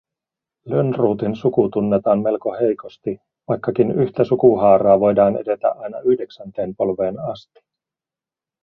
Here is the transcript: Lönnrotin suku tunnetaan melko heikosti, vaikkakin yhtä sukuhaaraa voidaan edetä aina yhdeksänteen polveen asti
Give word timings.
Lönnrotin 0.69 1.35
suku 1.35 1.69
tunnetaan 1.73 2.21
melko 2.21 2.53
heikosti, 2.61 3.17
vaikkakin 3.47 3.91
yhtä 3.91 4.23
sukuhaaraa 4.23 4.99
voidaan 4.99 5.37
edetä 5.37 5.69
aina 5.71 5.99
yhdeksänteen 5.99 6.75
polveen 6.75 7.19
asti 7.19 7.59